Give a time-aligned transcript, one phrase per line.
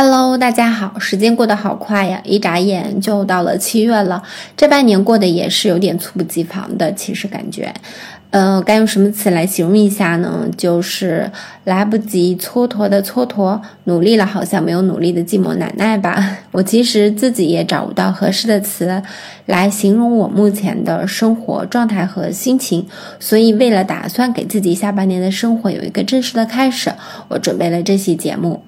[0.00, 4.22] Hello，大家好，时间过得好快呀，一眨眼就到了七月了。
[4.56, 7.74] 这半年过得也是有点猝不及防的，其实感觉，
[8.30, 10.44] 呃，该用什么词来形容一下呢？
[10.56, 11.28] 就是
[11.64, 16.38] 来不及蹉跎的蹉跎，努力了好像没有努力的寂寞难耐吧。
[16.52, 19.02] 我其实自己也找不到合适的词
[19.46, 22.86] 来形容我目前的生活状态和心情，
[23.18, 26.92] 所以为了打算给自己下半年的生活有一个正式的开始，
[27.26, 28.62] 我准备了这期节目。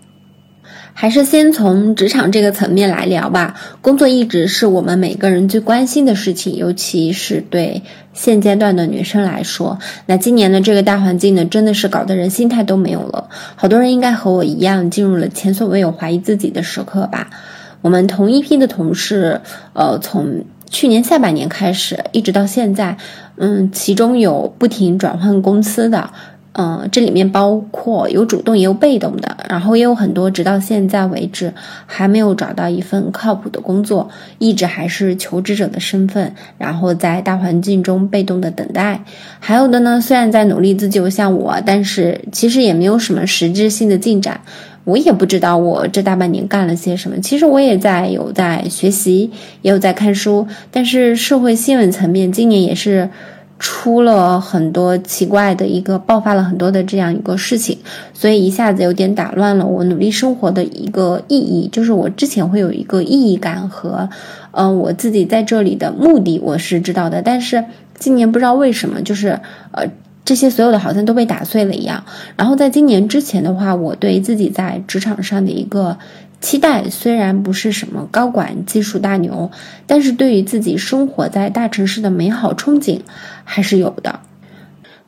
[0.93, 3.55] 还是先从职场这个层面来聊吧。
[3.81, 9.79] 工作一直是我们每个人最关心的事情，尤其是对现阶段的女生来说。
[10.07, 13.29] 那今年的这个大环境呢，真的是搞得人心态都没有了。
[13.57, 17.31] 好多人应该和我一样，进入了前所未有怀疑自己的时刻吧。
[17.81, 19.41] 我们同一批的同事，
[19.73, 22.99] 呃，从去年下半年开始，一直到现在，
[23.37, 26.11] 嗯，其中有不停转换公司的。
[26.53, 31.55] 嗯，这里面包括有主动也有被动的，然后也有很多直到现在为止
[31.87, 39.05] 还没有找到一份靠谱的工作，一直还是求职者的身份，然后在大环境中被动的等待。
[39.39, 44.41] 还有的呢，虽然在努力自救，像我，但是其实也没有什么实质性的进展。
[44.83, 47.17] 我也不知道我这大半年干了些什么。
[47.21, 49.31] 其实我也在有在学习，
[49.63, 53.09] 也有在看书，但是社会新闻层面今年也是。
[53.61, 57.79] 出了很多奇怪的一个爆发了很多的这样一个事情，
[58.15, 61.69] 所以一下子有点打乱了我努力生活的一个意义。
[61.71, 64.09] 就是我之前会有一个意义感和，
[64.53, 67.63] 嗯，我自己在这里的目的我是知道的，但是
[67.99, 69.39] 今年不知道为什么，就是
[69.73, 69.85] 呃
[70.25, 72.03] 这些所有的好像都被打碎了一样。
[72.37, 75.99] 然后在今年之前的话，我对自己在职场上的一个。
[76.41, 79.51] 期待虽然不是什么高管、技术大牛，
[79.87, 83.01] 但是对于自己生活在大城市的美好憧憬
[83.45, 84.21] 还是有的。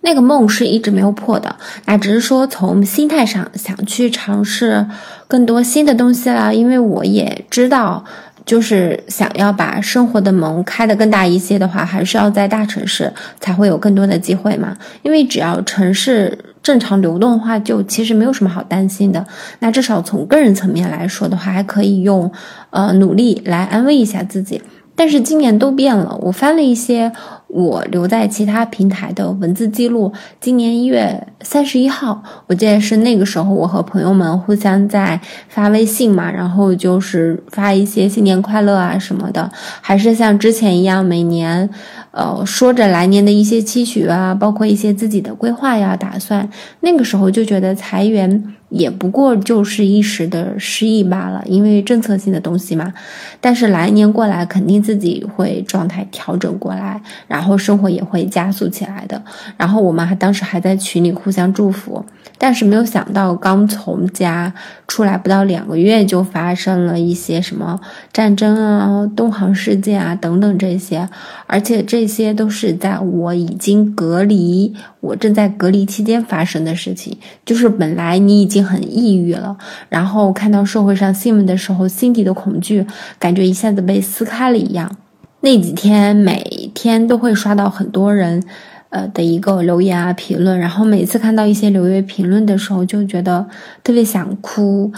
[0.03, 1.57] 那个梦是一直没有破的，
[1.87, 4.87] 那只是说从心态上想去尝试
[5.27, 6.53] 更多新的东西啦。
[6.53, 8.05] 因为我也知道。
[8.45, 14.77] 就是想要把生活的门开得更大一些的话，还是要在大城市才会有更多的机会嘛。
[15.03, 19.27] 因为只要城市正常流动的话，就其实没有什么好担心的。
[19.59, 22.31] 那至少从个人层面来说的话，还可以用
[22.71, 24.63] 呃努力来安慰一下自己。
[24.95, 27.13] 但是今年都变了，我翻了一些。
[27.49, 39.53] 我留在其他平台的文字记录，今年一月三十一号，我记得是那个时候，我和朋友们互相在发微信嘛，然后就是发一些新年快乐啊什么的，
[39.83, 41.69] 还是像之前一样，每年，
[42.13, 46.49] 呃，说着来年的一些期许啊，包括一些自己的规划呀、打算。
[46.81, 52.93] 那个时候就觉得裁员也不过就是一时的失意罢了，因为政策性的东西嘛。
[53.41, 57.57] 但是来年过来，肯定自己会状态调整过来，然后。
[57.63, 59.23] 生活也会加速起来的。
[59.57, 62.05] 然后我们还当时还在群里互相祝福，
[62.37, 64.53] 但是没有想到刚从家
[64.89, 67.81] 出来不到两个月，就发生了一些什么
[68.13, 71.09] 战争啊、东航事件啊等等这些，
[71.47, 77.17] 而且这这些都是在我已经隔离、我正在隔离期间发生的事情。
[77.47, 79.57] 就是本来你已经很抑郁了，
[79.89, 82.85] 然后看到社会上新闻的时候，心底的恐惧
[83.21, 84.97] 感觉一下子被撕开了一样。
[85.43, 88.43] 那几天每天都会刷到很多人，
[88.91, 93.47] 呃的一个留言啊评论，然后每次看到一些留言评论的时候，就觉得
[93.85, 94.93] 特别想哭。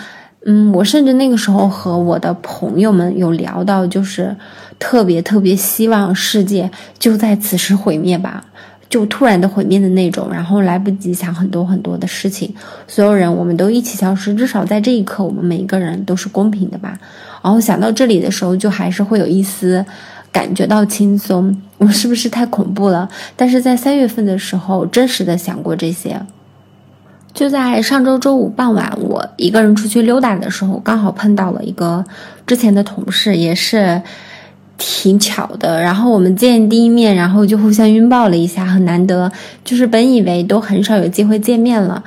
[0.47, 4.37] 嗯，我甚至那个时候和我的朋友们有聊到，就是
[4.79, 8.45] 特别特别希望世界就在此时毁灭吧，
[8.89, 12.55] 就突然的毁灭的那种，然后来不及想很多很多的事情，
[12.87, 16.99] 所有人我们都一起消失，至少在这一刻，我们每一个人都是公平的吧。
[17.43, 19.85] 然后想到这里的时候，就还是会有一丝。
[20.33, 23.09] 感觉到轻松，我是不是太恐怖了？
[23.37, 26.21] 但是在三月份的时候，真实的想过这些。
[27.33, 32.05] 就在上周周五傍晚，我一个人出去溜达的时候，刚好碰到了一个
[32.49, 34.03] 之前的同事，也是
[34.87, 35.81] 挺巧的。
[35.81, 39.33] 然后我们见第一面，然后就互相拥抱了一下，很难得。
[39.65, 42.05] 就是本以为都很少有机会见面了。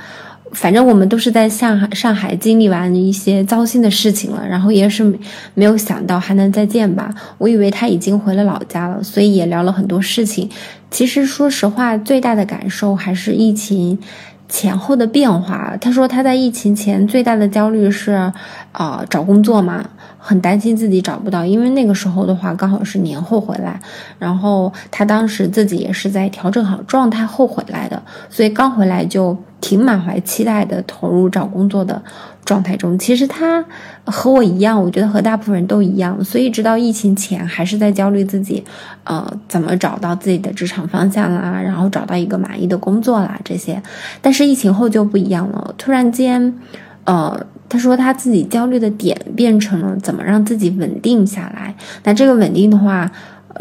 [0.51, 5.03] 反正我们都是在上海上海经历完一些糟心的事情了，然后也是
[5.56, 7.09] 没有想到还能再见吧。
[7.39, 10.47] 我以为他已经回了老家了，所以也聊了很多事情。
[10.91, 13.97] 其实说实话，最大的感受还是疫情
[14.47, 15.75] 前后的变化。
[15.81, 18.31] 他说他在疫情前最大的焦虑是，
[18.71, 19.83] 啊找工作嘛，
[20.27, 23.79] 很担心自己找不到，因为那个时候的话刚好是年后回来，
[24.19, 29.38] 然后他当时自己也是在调整好状态后回来的，所以刚回来就。
[29.59, 32.00] 挺满怀期待的投入找工作的
[32.45, 33.65] 状态中，其实他
[34.06, 38.63] 和我一样，我觉得和大部分人都一样，所以直到疫情前还是在焦虑自己，
[39.03, 43.81] 呃，怎么找到自己的职场方向啦，然后找到一个满意的工作啦这些。
[44.21, 46.53] 但是疫情后就不一样了，突然间，
[47.07, 51.74] 呃，他说他自己焦虑的点变成了怎么让自己稳定下来。
[52.04, 53.09] 那这个稳定的话，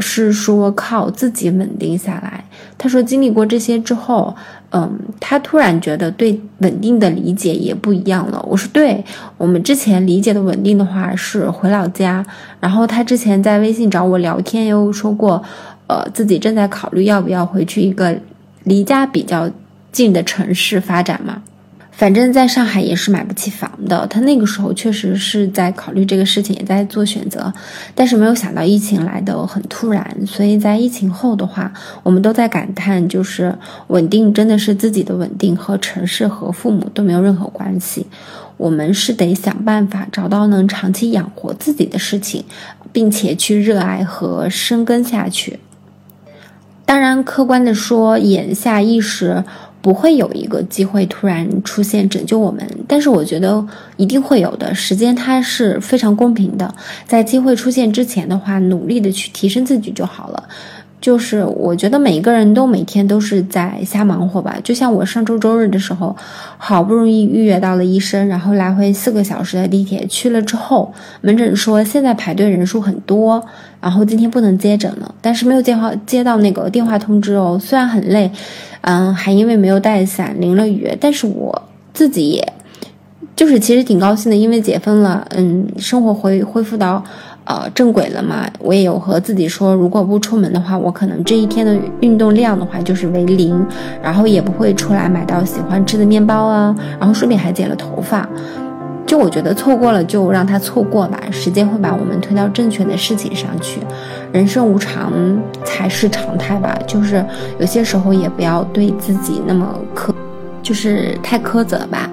[0.01, 2.45] 是说靠自己稳定下来。
[2.77, 4.35] 他说经历过这些之后，
[4.71, 8.45] 嗯，他突然觉得对稳定的理解也不一样了。
[8.49, 9.05] 我说对，
[9.39, 12.27] 我们之前理解的稳定的话是回老家，
[12.59, 15.41] 然后他之前在微信找我聊天又说过，
[15.87, 18.19] 呃，自己正在考虑要不要回去一个
[18.65, 19.49] 离家比较
[19.93, 21.43] 近的城市发展嘛。
[21.97, 27.51] 反正在上海也是买不起房的，他那个时候确实是在考虑这个事情，也在做选择，
[27.95, 31.73] 但是没有想到疫情来的很突然，所以在疫情后的话，
[32.03, 33.57] 我们都在感叹，就是
[33.87, 38.07] 稳定真的是自己的稳定，和城市和父母都没有任何关系，
[38.59, 42.45] 我们是得想办法找到能长期养活自己的事情，
[42.93, 45.59] 并且去热爱和深耕下去。
[46.85, 49.43] 当然，客观的说，眼下一时。
[49.87, 53.65] 不会有一个机会突然出现拯救我们，但是我觉得
[53.97, 54.75] 一定会有的。
[54.75, 56.75] 时间它是非常公平的，
[57.07, 60.49] 在机会出现之前的话，努力的去提升自己就好了。
[61.07, 64.57] 就是我觉得每一个人都每天都是在瞎忙活吧。
[64.65, 66.17] 就像我上周周日的时候，
[66.59, 73.41] 好不容易预约到了医生，然后来回四个小时的地铁去了之后，门诊说现在排队人数很多，
[73.81, 75.15] 然后今天不能接诊了。
[75.23, 78.29] 但是没有接话接到那个电话通知哦，虽然很累。
[78.81, 81.63] 嗯，还因为没有带伞淋了雨，但是我
[81.95, 82.53] 自己也，
[83.37, 87.05] 就是其实挺高兴的，因为解封了，嗯，生活恢恢复到
[87.47, 88.47] 呃正轨了嘛。
[88.61, 93.67] 我也有和自己说，如果不出门的话，我可能这一天的运动量的话就是为零，
[94.03, 98.29] 然后也不会出来买到喜欢吃的面包啊，然后顺便还剪了头发。
[99.07, 103.81] 就我觉得错过了就让它错过吧，时间会把我们推到正确的事情上去，
[104.33, 105.13] 人生无常
[105.65, 106.77] 才是常态吧。
[106.89, 107.25] 就是
[107.61, 110.13] 有些时候也不要对自己那么苛，
[110.61, 112.11] 就是太苛责吧。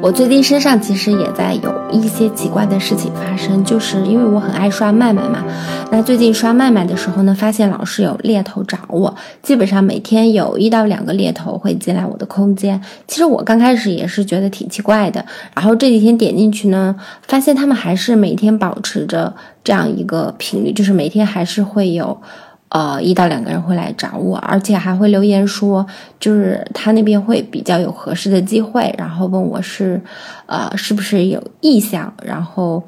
[0.00, 5.44] 我最近身上其实也在有一些奇怪的事情发生，就是因为我很爱刷麦麦嘛。
[5.90, 9.12] 那最近刷麦麦的时候呢，发现老是有猎头找我，
[9.42, 12.80] 基本上每天有一到两个猎头会进来我的空间。
[13.08, 15.24] 其实我刚开始也是觉得挺奇怪的，
[15.54, 16.94] 然后这几天点进去呢，
[17.26, 19.34] 发现他们还是每天保持着
[19.64, 22.16] 这样一个频率，就是每天还是会有。
[22.68, 25.86] 呃，一到两个人会来找我，而且还会留言说，
[26.20, 30.00] 就是他那边会比较有合适的机会，然后问我是，
[30.46, 32.82] 呃，是不是有意向，然后。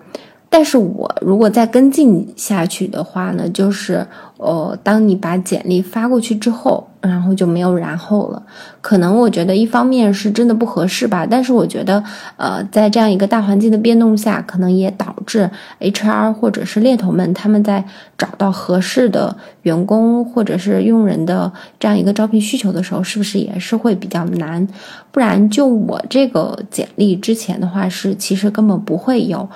[0.52, 4.04] 但是我如果再跟进下去的话呢，就是，
[4.36, 8.42] 呃，当你把简历发过去之后，然后就没有然后了。
[8.80, 12.02] 可能我觉得一方面是真的不合适吧，但是我觉得，
[12.36, 15.48] 呃，在这样一个大环境的变动下，可能也导致
[15.78, 17.84] HR 或者是猎头们他们在
[18.18, 24.66] 找到合适的员工或者是用人的这样一个招聘需求的时候，是不是也是会比较难？
[25.12, 29.48] 不然就我这个简历之前的话是，其实根本不会有。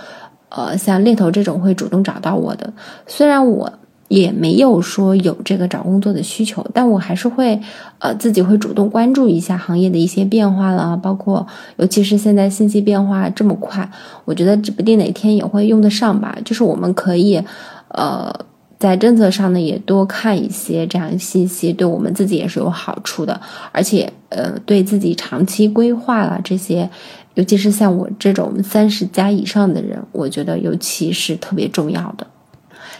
[0.56, 2.73] 呃，像猎头这种会主动找到我的，
[3.08, 3.73] 虽然我
[4.06, 7.61] 也没有说有这个找工作的需求，但我还是会，
[7.99, 11.44] 呃，自己会主动关注一下行业的一些变化了，包括
[11.78, 13.90] 尤其是现在信息变化这么快，
[14.25, 16.38] 我觉得指不定哪天也会用得上吧。
[16.44, 17.42] 就是我们可以，
[17.88, 18.32] 呃，
[18.78, 23.40] 在政策上呢也多看一些这样信息，对我们自己也是有好处的，
[23.73, 26.88] 而且呃，对自己长期规划了这些。
[27.35, 32.26] 尤其是像我这种三十加以上的人，我觉得尤其是特别重要的。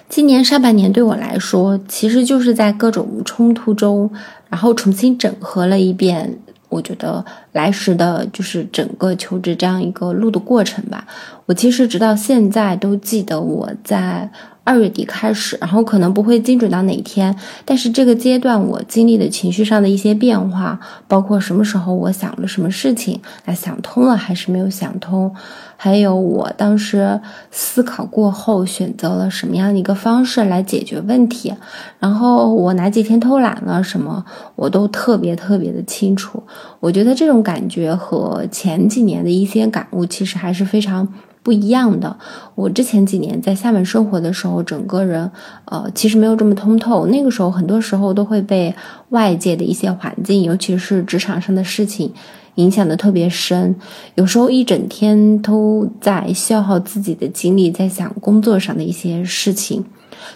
[0.09, 4.11] 今年上半年对我来说，其实就是在各种冲突中，
[4.49, 6.39] 然后重新整合了一遍。
[6.69, 11.07] 我觉得来时的就是整个求职这样一个路的过程吧。
[11.47, 14.31] 我其实直到现在都记得我在。
[14.65, 25.35] 二月底开始，然后可能不会精准到哪一天，但是这个阶段我经历的情绪上的一些变化，包括什么时候我想了什么事情，那想通了还是没有想通，
[25.77, 31.53] 还有我当时思考过后选择了什么样的一个方式来解决问题，
[31.99, 34.25] 然后我哪几天偷懒了什么，
[34.57, 36.43] 我都特别特别的清楚。
[36.81, 41.07] 我觉得这种感觉和前几年的一些感悟其实还是非常。
[41.45, 42.17] 不一样的。
[42.55, 45.31] 我之前几年在厦门生活的时候，整个人
[45.67, 47.07] 呃其实没有这么通透。
[47.07, 48.75] 那个时候很多时候都会被
[49.11, 52.13] 外界的一些环境，尤其是职场上的事情
[52.55, 53.77] 影响的特别深。
[54.15, 59.85] 有时候一整天都在消耗自己的精力，在想工作上的一些事情。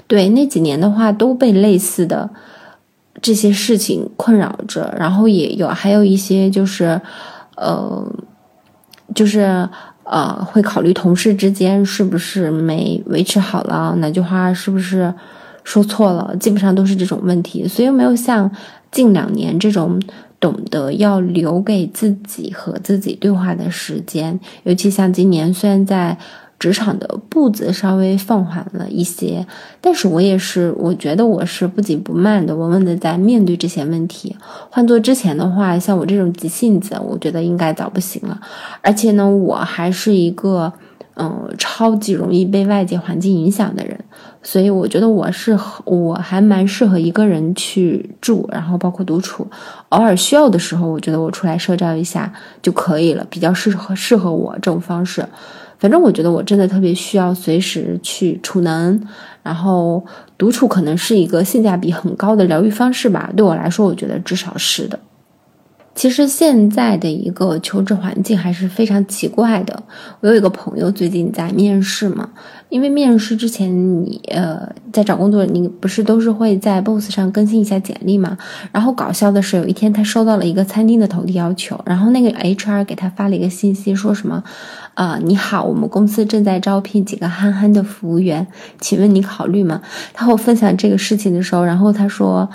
[0.07, 2.29] 对那几年的话，都被类似的
[3.23, 4.95] 这些事情困扰着。
[4.99, 7.01] 然后也有还有一些就是
[7.57, 8.07] 呃
[9.15, 9.67] 就是。
[10.11, 15.13] 呃，会考虑同事之间是不是没维持好了，哪句话是不是
[15.65, 18.51] 说错了，基本上都是这种问题，所以没有像
[18.91, 20.01] 近两年这种
[20.41, 24.41] 懂得要留给自己和自己对话的时间。
[24.63, 26.17] 尤其像今年，虽然在
[26.59, 29.47] 职场的步子稍微放缓了一些，
[29.81, 34.35] 但是我也是，我觉得我是不紧不慢的，稳稳的在面对这些问题。
[34.69, 38.41] 换做之前的话，像我这种急性子，我觉得应该早不行了。
[38.83, 40.73] 而且呢，我还是一个，
[41.15, 43.97] 嗯，超级容易被外界环境影响的人，
[44.43, 49.47] 所以我觉得我是，我还蛮适合一个人去住，然后包括独处，
[49.91, 55.25] 偶尔需要的时候，我觉得我出来社交一下就可以了，比较适合适合我这种方式。
[55.79, 59.01] 反正我觉得我真的特别需要随时去储能，
[59.43, 60.05] 然后
[60.37, 63.31] 独处可能是一个性价比很高的疗愈方式吧。
[63.37, 64.99] 对我来说，我觉得至少是的。
[65.99, 69.83] 其实现在的一个求职环境还是非常奇怪的。
[70.21, 72.29] 我有一个朋友最近在面试嘛，
[72.69, 74.61] 因为面试之前你呃
[74.93, 78.39] 在找工作，你不是都是会在 Boss 上更新一下简历嘛？
[78.71, 84.45] 然后搞笑的是，有一天他收到了一个餐厅的投递要求，然后那个 HR 给他发了一个信息，说什么
[84.95, 88.47] 啊你好，我们公司正在招聘几个憨憨的服务员，
[88.81, 89.83] 请问你考虑吗？
[90.15, 92.49] 他和我分享这个事情的时候，然后他说。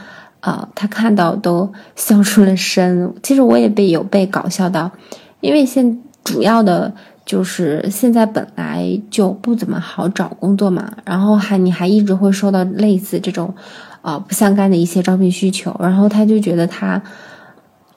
[0.44, 3.14] 啊，他看到都笑出了声。
[3.24, 4.92] 其实我也被有被搞笑到，
[5.40, 6.94] 因为现主要的
[7.26, 13.56] 就是现在本来就不怎么好找工作嘛，然后还你还一直会收到类似这种，
[14.02, 17.02] 啊不相干的一些招聘需求，然后他就觉得他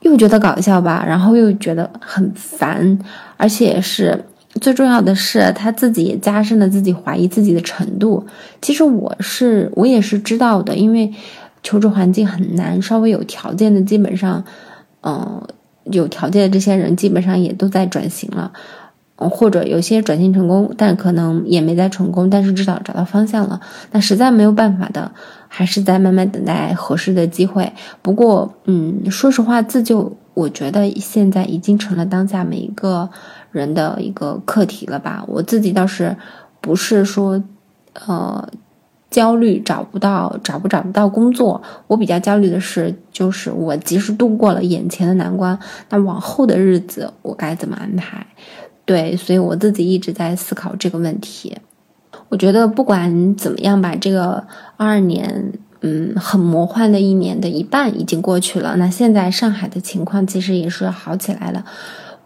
[0.02, 2.96] 又觉得搞笑吧，然后又觉得很烦，
[3.36, 4.24] 而且是
[4.60, 8.24] 最重要的是他自己也加深了自己怀疑自己的程度。
[8.62, 11.12] 其实我是我也是知道的，因为。
[11.66, 14.44] 求职环境很难，稍微有条件的基本上，
[15.02, 15.42] 嗯，
[15.90, 18.52] 有条件的这些人基本上也都在转型了，
[19.16, 23.60] 或者有些转型成功，但可能也没在成功，但是至少找到方向了。
[23.90, 25.10] 那实在没有办法的，
[25.48, 27.72] 还是在慢慢等待合适的机会。
[28.00, 33.10] 不过，嗯，说实话，自救，我觉得现在已经成了当下每一个
[33.50, 35.24] 人的一个课题了吧。
[35.26, 36.16] 我自己倒是
[36.60, 37.42] 不是说，
[38.06, 38.48] 呃。
[39.16, 45.58] 焦虑找不到找不找不到工作，我比较焦虑的是，就是我即使度过了眼前的难关，
[45.88, 48.26] 那往后的日子我该怎么安排？
[48.84, 51.56] 对，所以我自己一直在思考这个问题。
[52.28, 54.44] 我觉得不管怎么样吧，这个
[54.76, 58.76] 二二年，嗯，很魔幻的一年的一半已经过去了。
[58.76, 61.64] 那现在上海的情况其实也是好起来了。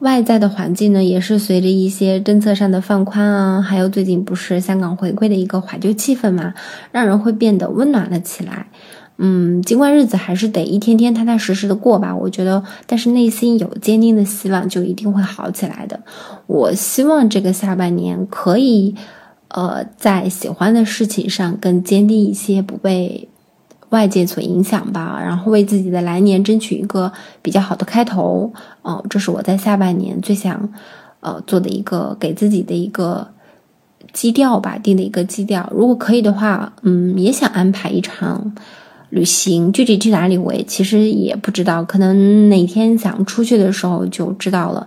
[0.00, 6.54] 外在的环境呢，也是随着一些政策上的放宽啊，还有最近不是香港回归的一个怀旧气氛嘛，
[6.90, 8.66] 让人会变得温暖了起来。
[9.19, 16.00] 嗯，尽管日子还是得一天天踏踏实实的过吧，我觉得，但是内心有坚定的希望，就一定会好起来的。
[16.47, 18.95] 我希望这个下半年可以，
[19.49, 23.29] 呃，在喜欢的事情上更坚定一些，不被。
[23.90, 28.52] 外界所影响吧，然后为自己的来年争取一个比较好的开头。
[28.82, 30.68] 哦，这是我在下半年最想，
[31.20, 33.28] 呃，做的一个给自己的一个
[34.12, 35.70] 基调吧，定的一个基调。
[35.75, 38.54] 如果可以的话，嗯，也想安排一场
[39.11, 44.87] 旅行，具体去哪里我也其实也不知道，可能哪天想出去的时候就知道了。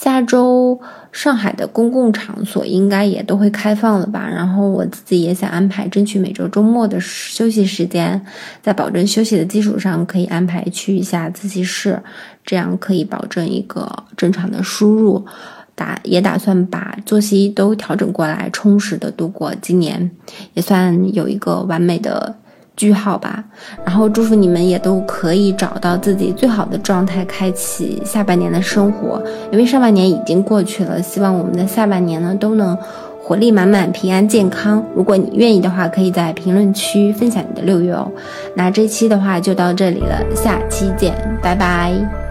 [0.00, 0.80] 下周
[1.12, 4.26] 上海的公共场所应该也都会开放了吧？
[4.26, 8.24] 然后我自己也想安排，争取每周周末的休息时间，
[8.62, 12.02] 在保证休息的基础上，可以安排去一下自习室，
[12.46, 15.26] 这样可以保证一个正常的输入。
[15.74, 20.10] 打也打算把作息都调整过来，充实的度过今年，
[20.54, 22.36] 也算有一个完美的。
[22.80, 23.44] 句号吧，
[23.84, 29.22] 然后祝福你们也都可以找到自己最好的状态，开启下半年的生活。
[29.52, 32.74] 因为上半年已经过去了，希望我们的下半年呢都能
[33.22, 34.82] 活力满满、平安健康。
[34.94, 38.10] 如果你愿意的话，可以在评论区分享你的六月哦。
[38.54, 42.29] 那这期的话就到这里了，下期见，拜拜。